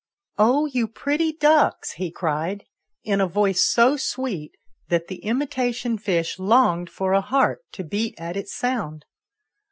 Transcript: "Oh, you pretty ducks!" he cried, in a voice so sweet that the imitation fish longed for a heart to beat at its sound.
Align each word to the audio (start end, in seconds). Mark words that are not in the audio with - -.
"Oh, 0.39 0.65
you 0.65 0.87
pretty 0.87 1.31
ducks!" 1.31 1.91
he 2.01 2.09
cried, 2.09 2.63
in 3.03 3.21
a 3.21 3.27
voice 3.27 3.61
so 3.63 3.97
sweet 3.97 4.53
that 4.87 5.09
the 5.09 5.17
imitation 5.17 5.99
fish 5.99 6.39
longed 6.39 6.89
for 6.89 7.13
a 7.13 7.21
heart 7.21 7.61
to 7.73 7.83
beat 7.83 8.15
at 8.17 8.35
its 8.35 8.51
sound. 8.51 9.05